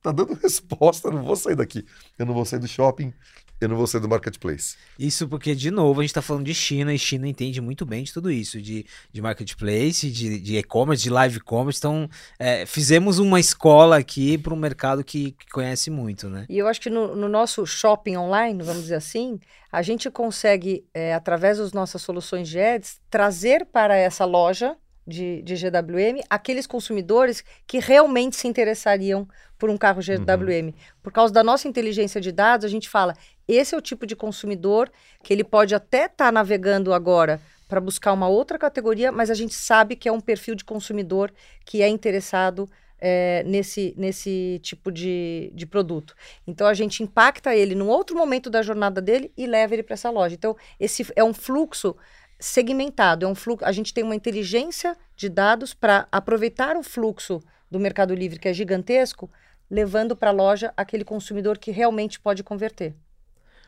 [0.02, 1.84] tá dando resposta, eu não vou sair daqui.
[2.18, 3.12] Eu não vou sair do shopping,
[3.60, 4.76] eu não vou sair do marketplace.
[4.98, 8.04] Isso porque, de novo, a gente está falando de China e China entende muito bem
[8.04, 11.78] de tudo isso, de, de marketplace, de, de e-commerce, de live commerce.
[11.78, 12.08] Então,
[12.38, 16.46] é, fizemos uma escola aqui para um mercado que, que, conhece muito, né?
[16.48, 19.40] E eu acho que no, no, nosso shopping online, vamos dizer assim,
[19.72, 24.76] a gente consegue, é, através das nossas soluções de ads, trazer para essa loja
[25.08, 29.26] de, de GWM aqueles consumidores que realmente se interessariam
[29.58, 30.66] por um carro GWM.
[30.66, 30.74] Uhum.
[31.02, 33.14] Por causa da nossa inteligência de dados, a gente fala:
[33.48, 34.90] esse é o tipo de consumidor
[35.22, 39.34] que ele pode até estar tá navegando agora para buscar uma outra categoria, mas a
[39.34, 41.32] gente sabe que é um perfil de consumidor
[41.64, 42.68] que é interessado
[43.00, 46.14] é, nesse, nesse tipo de, de produto.
[46.46, 49.94] Então a gente impacta ele num outro momento da jornada dele e leva ele para
[49.94, 50.34] essa loja.
[50.34, 51.96] Então, esse é um fluxo
[52.38, 53.64] segmentado, é um fluxo.
[53.64, 58.48] A gente tem uma inteligência de dados para aproveitar o fluxo do Mercado Livre, que
[58.48, 59.30] é gigantesco,
[59.70, 62.94] levando para a loja aquele consumidor que realmente pode converter.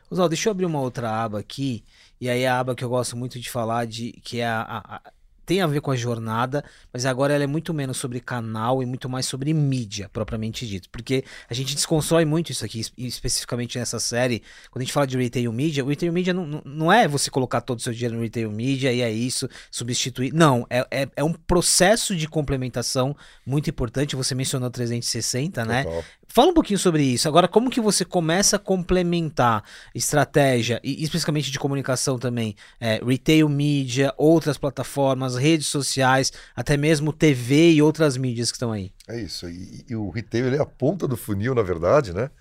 [0.09, 1.83] Oswaldo, deixa eu abrir uma outra aba aqui,
[2.19, 5.11] e aí a aba que eu gosto muito de falar, de que é a, a
[5.45, 8.85] tem a ver com a jornada, mas agora ela é muito menos sobre canal e
[8.85, 10.89] muito mais sobre mídia, propriamente dito.
[10.89, 14.41] Porque a gente desconstrói muito isso aqui, especificamente nessa série.
[14.69, 17.61] Quando a gente fala de retail media, o retail media não, não é você colocar
[17.61, 20.33] todo o seu dinheiro no retail media e é isso, substituir.
[20.33, 24.15] Não, é, é, é um processo de complementação muito importante.
[24.15, 25.83] Você mencionou 360, né?
[25.83, 26.03] Total.
[26.31, 27.27] Fala um pouquinho sobre isso.
[27.27, 33.49] Agora, como que você começa a complementar estratégia, e especificamente de comunicação também, é, retail
[33.49, 38.93] media, outras plataformas, redes sociais, até mesmo TV e outras mídias que estão aí?
[39.09, 39.49] É isso.
[39.49, 42.31] E, e o retail é a ponta do funil, na verdade, né?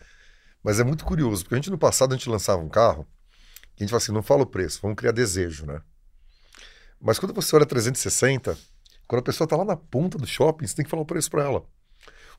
[0.62, 3.05] Mas é muito curioso, porque a gente no passado a gente lançava um carro,
[3.76, 5.81] e a gente fala assim, não fala o preço, vamos criar desejo, né?
[7.00, 8.57] Mas quando você olha 360,
[9.09, 11.29] quando a pessoa está lá na ponta do shopping, você tem que falar o preço
[11.29, 11.64] para ela.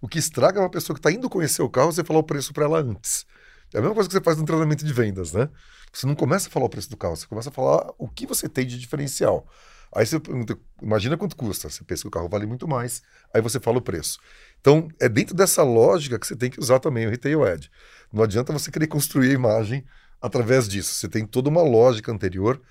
[0.02, 2.24] O que estraga é uma pessoa que está indo conhecer o carro, você falar o
[2.24, 3.26] preço para ela antes.
[3.74, 5.48] É a mesma coisa que você faz no treinamento de vendas, né?
[5.94, 8.26] Você não começa a falar o preço do carro, você começa a falar o que
[8.26, 9.48] você tem de diferencial.
[9.94, 11.70] Aí você pergunta, imagina quanto custa.
[11.70, 13.02] Você pensa que o carro vale muito mais,
[13.34, 14.20] aí você fala o preço.
[14.60, 17.70] Então, é dentro dessa lógica que você tem que usar também o Retail Ad.
[18.12, 19.86] Não adianta você querer construir a imagem
[20.22, 20.94] através disso.
[20.94, 22.62] Você tem toda uma lógica anterior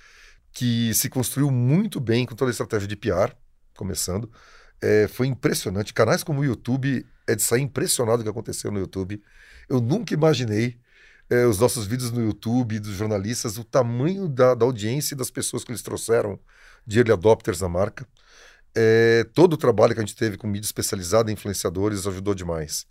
[0.52, 3.34] que se construiu muito bem com toda a estratégia de PR,
[3.76, 4.30] começando.
[4.80, 5.92] É, foi impressionante.
[5.92, 9.22] Canais como o YouTube, é de sair impressionado do que aconteceu no YouTube.
[9.68, 10.78] Eu nunca imaginei
[11.28, 15.30] é, os nossos vídeos no YouTube, dos jornalistas, o tamanho da, da audiência e das
[15.30, 16.38] pessoas que eles trouxeram
[16.84, 18.06] de early adopters na marca.
[18.74, 22.86] É, todo o trabalho que a gente teve com mídia especializada influenciadores ajudou demais.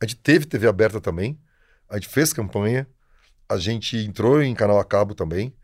[0.00, 1.38] A gente teve TV aberta também,
[1.88, 2.88] a gente fez campanha,
[3.48, 5.54] a gente entrou em canal a cabo também,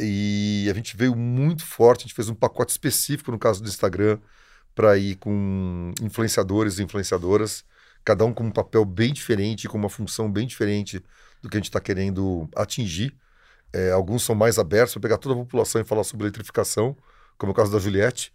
[0.00, 3.68] e a gente veio muito forte, a gente fez um pacote específico no caso do
[3.68, 4.18] Instagram
[4.74, 7.64] para ir com influenciadores e influenciadoras,
[8.04, 11.02] cada um com um papel bem diferente, com uma função bem diferente
[11.42, 13.14] do que a gente está querendo atingir.
[13.72, 16.96] É, alguns são mais abertos para pegar toda a população e falar sobre eletrificação,
[17.38, 18.32] como é o caso da Juliette,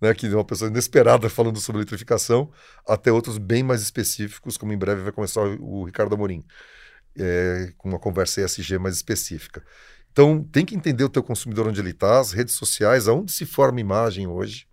[0.00, 2.50] né, que é uma pessoa inesperada falando sobre eletrificação,
[2.86, 6.44] até outros bem mais específicos, como em breve vai começar o, Ricardo Amorim,
[7.18, 9.64] é, com uma conversa ESG mais específica.
[10.12, 13.44] Então, tem que entender o teu consumidor onde ele está, as redes sociais, aonde se
[13.44, 14.66] forma imagem hoje.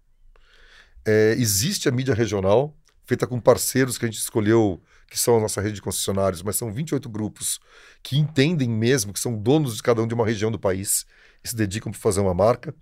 [1.06, 4.82] É, existe a mídia regional, feita com parceiros que a gente escolheu
[5.14, 7.60] que são a nossa rede de concessionários, mas são 28 grupos
[8.02, 11.06] que entendem mesmo, que são donos de cada um de uma região do país
[11.44, 12.74] e se dedicam para fazer uma marca.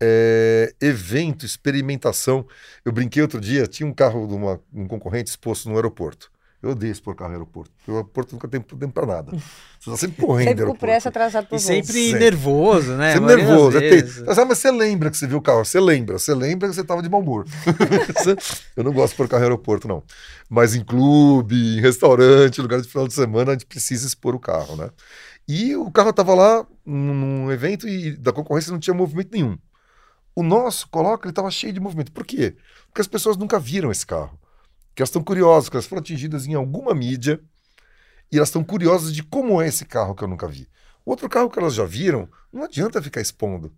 [0.00, 2.46] É, evento, experimentação.
[2.82, 6.30] Eu brinquei outro dia, tinha um carro de uma, um concorrente exposto no aeroporto.
[6.66, 7.70] Eu odeio expor carro no aeroporto.
[7.86, 9.30] O aeroporto nunca tem tempo para nada.
[9.78, 10.48] Você tá sempre correndo.
[10.48, 13.12] sempre com pressa, atrasado pro E sempre, sempre nervoso, né?
[13.12, 13.78] Sempre nervoso.
[13.78, 15.64] É mas, mas você lembra que você viu o carro?
[15.64, 16.18] Você lembra.
[16.18, 17.46] Você lembra que você estava de mau humor.
[18.76, 20.02] eu não gosto de expor carro no aeroporto, não.
[20.50, 24.40] Mas em clube, em restaurante, lugar de final de semana, a gente precisa expor o
[24.40, 24.90] carro, né?
[25.46, 29.56] E o carro estava lá num evento e da concorrência não tinha movimento nenhum.
[30.34, 32.10] O nosso, coloca, ele estava cheio de movimento.
[32.10, 32.56] Por quê?
[32.88, 34.36] Porque as pessoas nunca viram esse carro
[34.96, 37.38] que elas estão curiosas, que elas foram atingidas em alguma mídia
[38.32, 40.66] e elas estão curiosas de como é esse carro que eu nunca vi.
[41.04, 43.72] Outro carro que elas já viram, não adianta ficar expondo.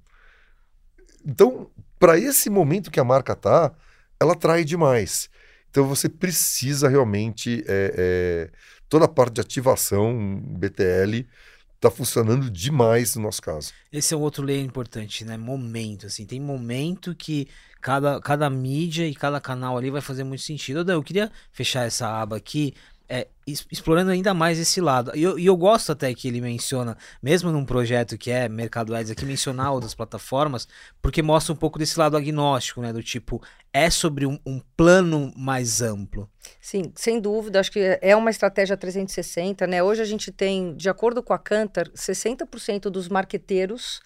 [1.27, 3.73] Então, para esse momento que a marca tá,
[4.21, 5.29] ela atrai demais.
[5.69, 8.51] Então você precisa realmente é, é,
[8.89, 11.27] toda a parte de ativação BTL
[11.75, 13.73] está funcionando demais no nosso caso.
[13.93, 15.37] Esse é um outro lei importante, né?
[15.37, 17.49] Momento, assim, tem momento que
[17.81, 20.91] cada, cada mídia e cada canal ali vai fazer muito sentido.
[20.91, 22.75] Eu queria fechar essa aba aqui
[23.09, 25.13] é, explorando ainda mais esse lado.
[25.15, 29.11] E eu, eu, gosto até que ele menciona, mesmo num projeto que é Mercado Ads
[29.11, 30.69] aqui, mencionar outras plataformas,
[31.01, 32.93] porque mostra um pouco desse lado agnóstico, né?
[32.93, 36.29] Do tipo, é sobre um, um plano mais amplo.
[36.61, 37.61] Sim, sem dúvida.
[37.61, 39.83] Acho que é uma estratégia 360, né?
[39.83, 44.03] Hoje a gente tem, de acordo com a Cantar, 60% dos marqueteiros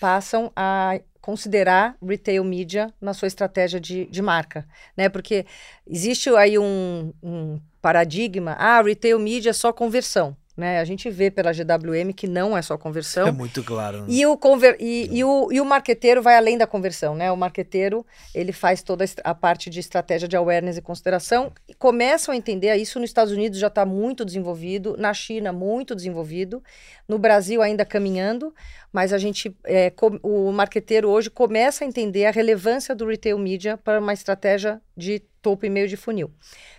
[0.00, 4.64] passam a considerar retail media na sua estratégia de, de marca,
[4.96, 5.08] né?
[5.08, 5.44] Porque
[5.84, 10.36] existe aí um, um paradigma, ah, retail media é só conversão.
[10.56, 10.80] Né?
[10.80, 13.26] A gente vê pela GWM que não é só conversão.
[13.26, 14.02] É muito claro.
[14.02, 14.06] Né?
[14.08, 17.30] E, o conver e, e, o, e o marqueteiro vai além da conversão, né?
[17.30, 21.52] O marqueteiro, ele faz toda a parte de estratégia de awareness e consideração.
[21.68, 25.94] E começam a entender isso nos Estados Unidos já está muito desenvolvido, na China muito
[25.94, 26.62] desenvolvido,
[27.06, 28.54] no Brasil ainda caminhando,
[28.90, 29.92] mas a gente, é,
[30.22, 35.20] o marqueteiro hoje começa a entender a relevância do retail media para uma estratégia de
[35.42, 36.30] topo e meio de funil.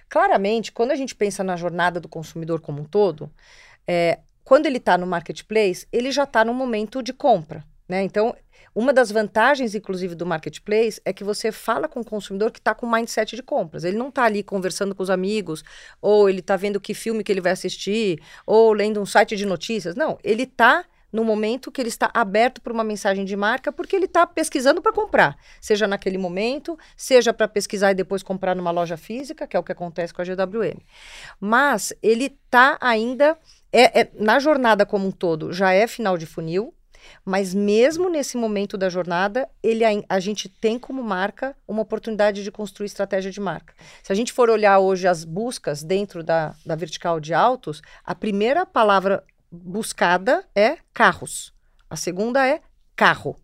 [0.10, 3.32] Claramente, quando a gente pensa na jornada do consumidor como um todo,
[3.88, 7.64] é, quando ele está no marketplace, ele já está no momento de compra.
[7.88, 8.04] Né?
[8.04, 8.36] Então,
[8.76, 12.76] uma das vantagens, inclusive, do marketplace é que você fala com o consumidor que está
[12.76, 13.84] com mindset de compras.
[13.84, 15.64] Ele não está ali conversando com os amigos,
[16.02, 19.46] ou ele está vendo que filme que ele vai assistir, ou lendo um site de
[19.46, 19.96] notícias.
[19.96, 23.96] Não, ele está no momento que ele está aberto para uma mensagem de marca, porque
[23.96, 28.72] ele está pesquisando para comprar, seja naquele momento, seja para pesquisar e depois comprar numa
[28.72, 30.80] loja física, que é o que acontece com a GWM.
[31.40, 33.38] Mas ele está ainda
[33.72, 36.74] é, é, na jornada como um todo, já é final de funil,
[37.24, 42.52] mas mesmo nesse momento da jornada, ele a, gente tem como marca uma oportunidade de
[42.52, 43.74] construir estratégia de marca.
[44.04, 48.14] Se a gente for olhar hoje as buscas dentro da, da vertical de autos, a
[48.14, 51.54] primeira palavra buscada é carros.
[51.90, 52.62] A segunda é
[52.96, 53.36] carro.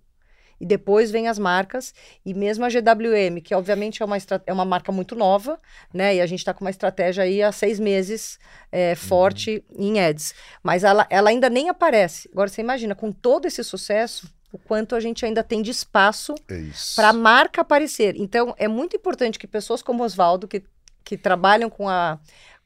[0.60, 1.94] E depois vem as marcas,
[2.26, 5.60] e mesmo a GWM, que obviamente é uma, é uma marca muito nova,
[5.94, 6.16] né?
[6.16, 8.40] E a gente está com uma estratégia aí há seis meses
[8.72, 9.84] é, forte uhum.
[9.84, 10.34] em ads.
[10.62, 12.30] Mas ela, ela ainda nem aparece.
[12.32, 16.34] Agora você imagina, com todo esse sucesso, o quanto a gente ainda tem de espaço
[16.48, 18.16] é para a marca aparecer.
[18.16, 20.64] Então, é muito importante que pessoas como Oswaldo, que,
[21.04, 22.20] que trabalham com a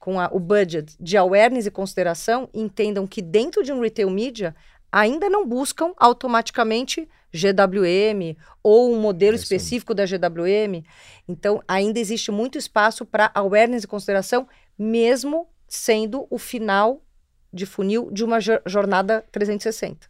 [0.07, 4.55] com a, o budget de awareness e consideração entendam que dentro de um retail media
[4.89, 10.81] ainda não buscam automaticamente GWM ou um modelo é específico da GWM.
[11.27, 14.47] Então, ainda existe muito espaço para awareness e consideração,
[14.79, 17.03] mesmo sendo o final
[17.51, 20.07] de funil de uma jornada 360.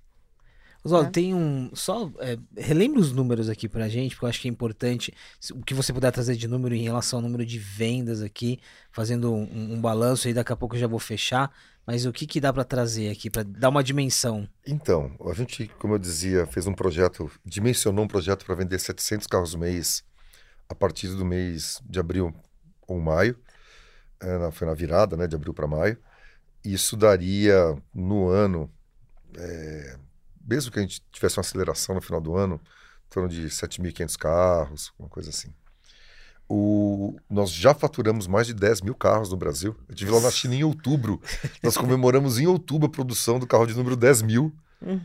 [0.84, 1.12] Oswaldo, né?
[1.12, 1.70] tem um.
[1.74, 5.14] Só é, relembra os números aqui pra gente, porque eu acho que é importante.
[5.54, 8.60] O que você puder trazer de número em relação ao número de vendas aqui,
[8.92, 11.52] fazendo um, um balanço aí, daqui a pouco eu já vou fechar.
[11.86, 14.48] Mas o que que dá pra trazer aqui, Pra dar uma dimensão?
[14.66, 19.26] Então, a gente, como eu dizia, fez um projeto, dimensionou um projeto para vender 700
[19.26, 20.04] carros mês
[20.68, 22.34] a partir do mês de abril
[22.86, 23.38] ou maio.
[24.20, 25.98] É, na- foi na virada, né, de abril para maio.
[26.64, 28.70] Isso daria no ano,
[29.38, 29.98] é,
[30.48, 32.62] mesmo que a gente tivesse uma aceleração no final do ano,
[33.06, 35.54] em torno de 7.500 carros, uma coisa assim.
[36.50, 39.76] O, nós já faturamos mais de 10 mil carros no Brasil.
[39.88, 41.22] Eu estive lá na China em outubro.
[41.62, 44.56] Nós comemoramos em outubro a produção do carro de número 10 mil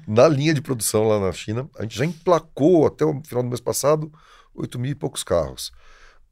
[0.06, 1.68] na linha de produção lá na China.
[1.76, 4.12] A gente já emplacou até o final do mês passado
[4.54, 5.72] 8 mil e poucos carros.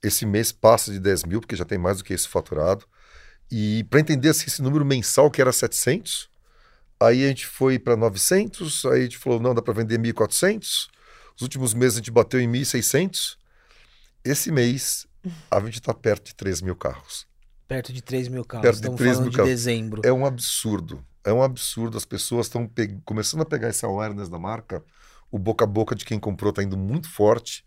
[0.03, 2.85] Esse mês passa de 10 mil, porque já tem mais do que isso faturado.
[3.51, 6.29] E para entender assim, esse número mensal que era 700,
[7.00, 10.88] aí a gente foi para 900, aí a gente falou, não, dá para vender 1.400.
[11.36, 13.36] Os últimos meses a gente bateu em 1.600.
[14.24, 15.06] Esse mês
[15.50, 17.26] a gente está perto de 3 mil carros.
[17.66, 18.62] Perto de 3 mil carros.
[18.62, 19.50] Perto de Estamos 3 falando mil de carros.
[19.50, 20.02] dezembro.
[20.04, 21.04] É um absurdo.
[21.24, 21.96] É um absurdo.
[21.96, 24.82] As pessoas estão pe- começando a pegar esse awareness da marca.
[25.30, 27.64] O boca a boca de quem comprou está indo muito forte.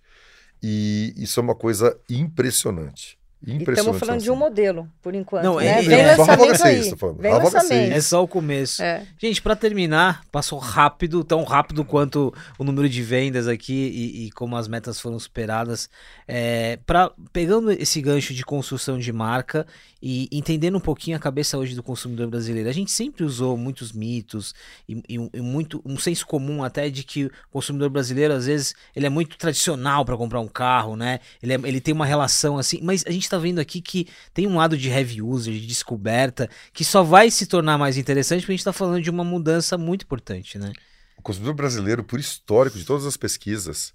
[0.61, 3.17] E isso é uma coisa impressionante.
[3.45, 3.77] Impressionante.
[3.79, 4.39] estamos falando de um assim.
[4.43, 5.43] modelo, por enquanto.
[5.43, 5.79] Não, né?
[5.79, 6.93] é- Vem é, só lançamento aí.
[7.19, 7.93] Vem lançamento.
[7.93, 8.81] É só o começo.
[8.81, 9.05] É.
[9.17, 14.31] Gente, pra terminar, passou rápido, tão rápido quanto o número de vendas aqui e, e
[14.31, 15.89] como as metas foram superadas.
[16.27, 19.67] É, pra, pegando esse gancho de construção de marca
[20.01, 23.91] e entendendo um pouquinho a cabeça hoje do consumidor brasileiro, a gente sempre usou muitos
[23.91, 24.53] mitos
[24.87, 28.45] e, e um- e muito um senso comum até de que o consumidor brasileiro às
[28.45, 31.19] vezes ele é muito tradicional para comprar um carro, né?
[31.41, 34.47] Ele, é- ele tem uma relação assim, mas a gente tá vendo aqui que tem
[34.47, 38.51] um lado de heavy user, de descoberta, que só vai se tornar mais interessante porque
[38.51, 40.71] a gente está falando de uma mudança muito importante, né?
[41.17, 43.93] O consumidor brasileiro, por histórico de todas as pesquisas,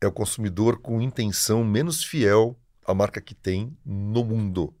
[0.00, 4.74] é o consumidor com intenção menos fiel à marca que tem no mundo.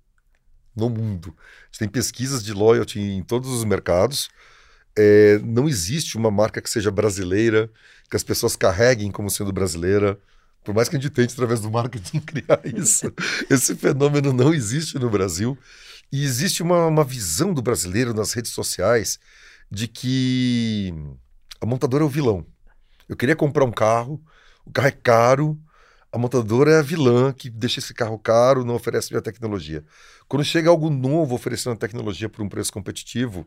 [0.74, 1.34] No mundo.
[1.38, 4.28] A gente tem pesquisas de loyalty em todos os mercados.
[4.96, 7.70] É, não existe uma marca que seja brasileira,
[8.10, 10.18] que as pessoas carreguem como sendo brasileira.
[10.64, 13.12] Por mais que a gente tente, através do marketing, criar isso,
[13.50, 15.56] esse fenômeno não existe no Brasil.
[16.10, 19.18] E existe uma, uma visão do brasileiro nas redes sociais
[19.70, 20.94] de que
[21.60, 22.46] a montadora é o vilão.
[23.08, 24.22] Eu queria comprar um carro,
[24.64, 25.60] o carro é caro,
[26.10, 29.84] a montadora é a vilã que deixa esse carro caro, não oferece minha tecnologia.
[30.28, 33.46] Quando chega algo novo oferecendo tecnologia por um preço competitivo,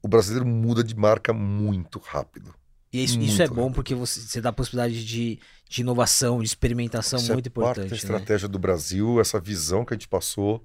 [0.00, 2.54] o brasileiro muda de marca muito rápido.
[2.94, 6.38] E isso, Muito isso é bom porque você, você dá a possibilidade de, de inovação,
[6.38, 7.88] de experimentação Isso muito é parte importante.
[7.88, 7.96] da né?
[7.96, 10.64] estratégia do Brasil, essa visão que a gente passou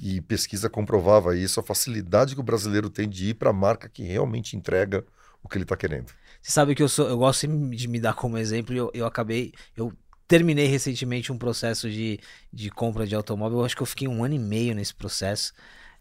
[0.00, 3.90] e pesquisa comprovava isso, a facilidade que o brasileiro tem de ir para a marca
[3.90, 5.04] que realmente entrega
[5.42, 6.06] o que ele está querendo.
[6.40, 9.52] Você sabe que eu sou, eu gosto de me dar como exemplo eu, eu acabei,
[9.76, 9.92] eu
[10.26, 12.18] terminei recentemente um processo de,
[12.50, 13.58] de compra de automóvel.
[13.58, 15.52] Eu acho que eu fiquei um ano e meio nesse processo.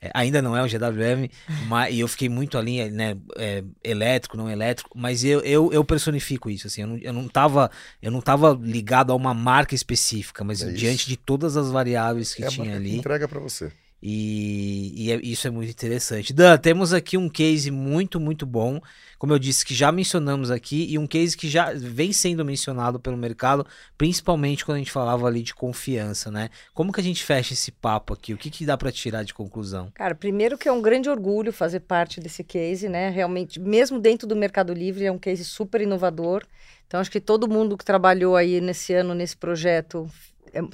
[0.01, 1.29] É, ainda não é o GWM,
[1.67, 5.83] mas e eu fiquei muito ali, né, é, elétrico, não elétrico, mas eu, eu, eu
[5.83, 9.73] personifico isso, assim, eu não, eu não tava, eu não tava ligado a uma marca
[9.73, 13.71] específica, mas É diante de todas as variáveis que é tinha ali, entrega para você.
[14.07, 16.31] E, e é- isso é muito interessante.
[16.31, 18.79] Dan, temos aqui um case muito, muito bom.
[19.17, 22.99] Como eu disse, que já mencionamos aqui, e um case que já vem sendo mencionado
[22.99, 23.65] pelo mercado,
[23.97, 26.49] principalmente quando a gente falava ali de confiança, né?
[26.71, 28.31] Como que a gente fecha esse papo aqui?
[28.31, 29.89] O que, que dá para tirar de conclusão?
[29.95, 33.09] Cara, primeiro que é um grande orgulho fazer parte desse case, né?
[33.09, 36.43] Realmente, mesmo dentro do Mercado Livre, é um case super inovador.
[36.85, 40.07] Então, acho que todo mundo que trabalhou aí nesse ano, nesse projeto,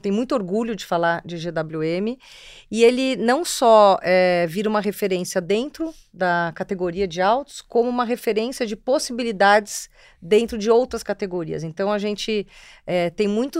[0.02, 2.18] tem muito orgulho de falar de GWM.
[2.70, 8.04] E ele não só é, vira uma referência dentro da categoria de autos, como uma
[8.04, 9.90] referência de possibilidades
[10.22, 11.64] dentro de outras categorias.
[11.64, 12.46] Então, a gente
[12.86, 13.60] é, tem muito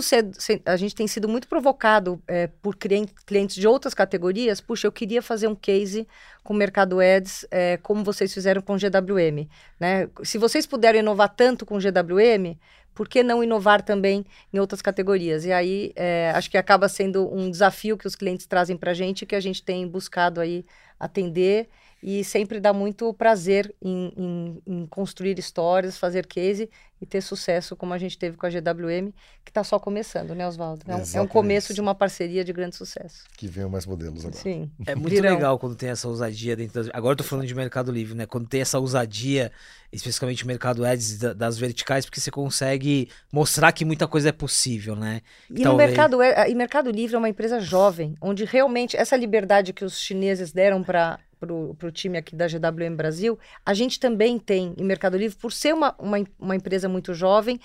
[0.66, 4.60] a gente tem sido muito provocado é, por clien- clientes de outras categorias.
[4.62, 6.08] Puxa, eu queria fazer um case
[6.44, 9.48] com o Mercado Ads, é, como vocês fizeram com GWM.
[9.80, 10.10] Né?
[10.24, 12.58] Se vocês puderam inovar tanto com GWM,
[12.94, 15.46] por que não inovar também em outras categorias?
[15.46, 18.94] E aí, é, acho que acaba sendo um desafio que os clientes trazem para a
[18.94, 20.66] gente, que a gente tem buscado aí
[21.00, 21.70] atender
[22.04, 27.76] e sempre dá muito prazer em, em- em construir histórias, fazer case e ter sucesso
[27.76, 29.12] como a gente teve com a GWM,
[29.44, 30.84] que está só começando, né, Oswaldo?
[30.88, 33.24] É, um- é um começo de uma parceria de grande sucesso.
[33.38, 34.36] Que venham mais modelos agora.
[34.36, 34.70] Sim.
[34.86, 35.34] É muito Virão.
[35.34, 36.90] legal quando tem essa ousadia dentro das...
[36.94, 38.26] Agora eu tô falando de Mercado Livre, né?
[38.28, 39.52] Quando tem essa ousadia,
[39.92, 44.32] especificamente o Mercado Ads da- das verticais, porque você consegue mostrar que muita coisa é
[44.32, 45.22] possível, né?
[45.50, 45.90] E no Talvez.
[45.90, 50.52] mercado, e Mercado Livre é uma empresa jovem, onde realmente essa liberdade que os chineses
[50.52, 55.18] deram para para o time aqui da GWM Brasil, a gente também tem em Mercado
[55.18, 57.60] Livre, por ser uma, uma, uma empresa muito jovem,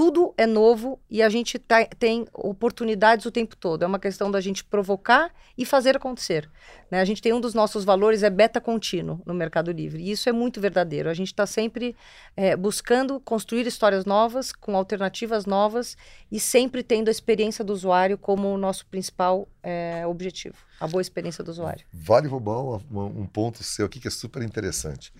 [0.00, 3.82] tudo é novo e a gente tá, tem oportunidades o tempo todo.
[3.82, 6.50] É uma questão da gente provocar e fazer acontecer.
[6.90, 7.02] Né?
[7.02, 10.26] A gente tem um dos nossos valores é beta contínuo no Mercado Livre e isso
[10.26, 11.10] é muito verdadeiro.
[11.10, 11.94] A gente está sempre
[12.34, 15.98] é, buscando construir histórias novas com alternativas novas
[16.32, 21.02] e sempre tendo a experiência do usuário como o nosso principal é, objetivo, a boa
[21.02, 21.84] experiência do usuário.
[21.92, 22.80] Vale roubar um,
[23.20, 25.12] um ponto seu aqui que é super interessante.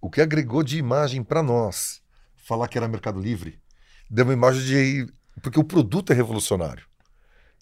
[0.00, 2.00] O que agregou de imagem para nós
[2.36, 3.58] falar que era Mercado Livre
[4.08, 5.12] deu uma imagem de.
[5.42, 6.84] Porque o produto é revolucionário.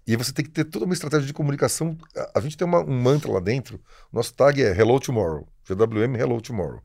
[0.06, 1.96] E você tem que ter toda uma estratégia de comunicação.
[2.34, 3.80] A, gente tem uma, um mantra lá dentro.
[4.12, 5.48] Nosso tag é Hello Tomorrow.
[5.68, 6.80] GWM Hello Tomorrow.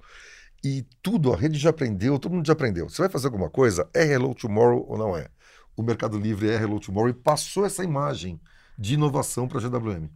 [0.64, 2.89] E tudo, a rede já aprendeu, todo mundo já aprendeu.
[2.89, 5.28] Você vai fazer alguma coisa, é Hello Tomorrow ou não é?
[5.76, 8.39] O Mercado Livre é Hello Tomorrow e passou essa imagem
[8.78, 10.09] de inovação para a GWM.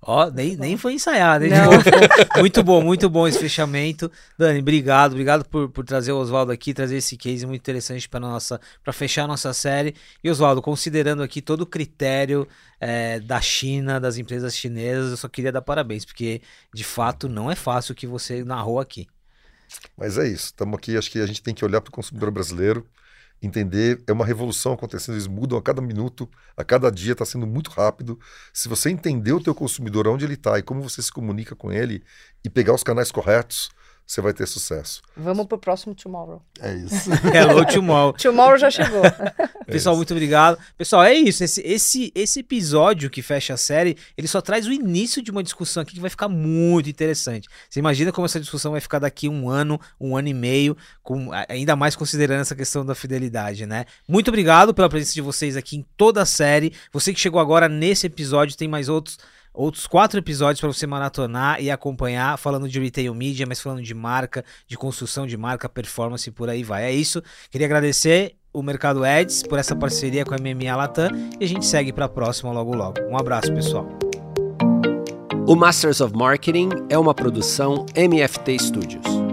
[0.00, 1.52] Ó, nem, nem foi ensaiado, hein?
[2.38, 4.10] muito bom, muito bom esse fechamento.
[4.38, 8.20] Dani, obrigado, obrigado por, por trazer o Oswaldo aqui, trazer esse case muito interessante para
[8.20, 9.94] nossa para fechar a nossa série.
[10.22, 12.46] E Oswaldo, considerando aqui todo o critério
[12.80, 16.40] é, da China, das empresas chinesas, eu só queria dar parabéns, porque
[16.72, 19.08] de fato não é fácil o que você narrou aqui.
[19.96, 22.30] Mas é isso, estamos aqui, acho que a gente tem que olhar para o consumidor
[22.30, 22.86] brasileiro
[23.42, 27.46] entender, é uma revolução acontecendo, eles mudam a cada minuto, a cada dia, está sendo
[27.46, 28.18] muito rápido.
[28.52, 31.72] Se você entender o teu consumidor, onde ele está e como você se comunica com
[31.72, 32.02] ele
[32.44, 33.70] e pegar os canais corretos,
[34.06, 35.02] você vai ter sucesso.
[35.16, 36.40] Vamos pro próximo Tomorrow.
[36.60, 37.10] É isso.
[37.34, 38.12] Hello, Tomorrow.
[38.22, 39.02] tomorrow já chegou.
[39.66, 40.56] Pessoal, é muito obrigado.
[40.78, 41.42] Pessoal, é isso.
[41.42, 45.42] Esse, esse, esse episódio que fecha a série, ele só traz o início de uma
[45.42, 47.48] discussão aqui que vai ficar muito interessante.
[47.68, 51.30] Você imagina como essa discussão vai ficar daqui um ano, um ano e meio, com,
[51.48, 53.86] ainda mais considerando essa questão da fidelidade, né?
[54.06, 56.72] Muito obrigado pela presença de vocês aqui em toda a série.
[56.92, 59.18] Você que chegou agora nesse episódio, tem mais outros
[59.56, 63.94] outros quatro episódios para você maratonar e acompanhar, falando de retail media, mas falando de
[63.94, 66.84] marca, de construção de marca, performance e por aí vai.
[66.84, 67.22] É isso.
[67.50, 71.66] Queria agradecer o Mercado Ads por essa parceria com a MMA Latam e a gente
[71.66, 73.00] segue para a próxima logo logo.
[73.10, 73.86] Um abraço, pessoal.
[75.46, 79.25] O Masters of Marketing é uma produção MFT Studios.